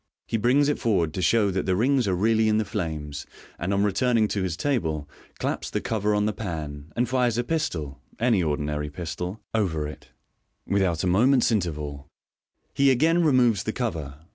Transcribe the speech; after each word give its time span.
He 0.25 0.35
brings 0.35 0.67
it 0.67 0.79
forward 0.79 1.13
to 1.13 1.21
show 1.21 1.51
that 1.51 1.67
the 1.67 1.75
rings 1.75 2.07
are 2.07 2.15
really 2.15 2.49
in 2.49 2.57
the 2.57 2.65
flames 2.65 3.23
j 3.23 3.29
and 3.59 3.71
on 3.71 3.83
returning 3.83 4.27
to 4.29 4.41
his 4.41 4.57
table, 4.57 5.07
claps 5.37 5.69
the 5.69 5.79
cover 5.79 6.15
on 6.15 6.25
the 6.25 6.33
pan, 6.33 6.91
and 6.95 7.07
fires 7.07 7.37
a 7.37 7.43
pistol 7.43 8.01
(any 8.17 8.41
ordinary 8.41 8.89
pistol) 8.89 9.39
over 9.53 9.87
it 9.87 10.07
Without 10.65 11.03
a 11.03 11.05
moment's 11.05 11.51
interval, 11.51 12.07
he 12.73 12.89
again 12.89 13.21
removes 13.23 13.61
the 13.61 13.73
cover. 13.73 14.15